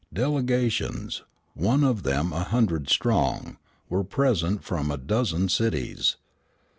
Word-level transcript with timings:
Delegations, 0.11 1.21
one 1.53 1.83
of 1.83 2.01
them 2.01 2.33
a 2.33 2.41
hundred 2.43 2.89
strong, 2.89 3.57
were 3.87 4.03
present 4.03 4.63
from 4.63 4.89
a 4.89 4.97
dozen 4.97 5.47
cities. 5.47 6.15